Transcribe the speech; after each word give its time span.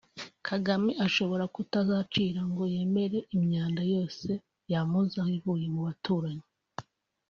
Kagame 0.47 0.91
ashobora 1.05 1.43
kutazacira 1.55 2.41
ngo 2.51 2.63
yemere 2.73 3.17
imyanda 3.35 3.81
yose 3.93 4.29
yamuzaho 4.71 5.29
ivuye 5.37 5.65
mu 5.73 5.81
baturanyi 5.87 6.45